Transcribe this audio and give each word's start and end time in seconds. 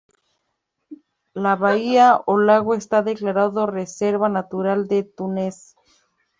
La 1.35 1.55
bahía 1.55 2.19
o 2.25 2.39
lago 2.39 2.73
está 2.73 3.03
declarado 3.03 3.67
reserva 3.67 4.29
natural 4.29 4.87
de 4.87 5.03
Túnez. 5.03 5.75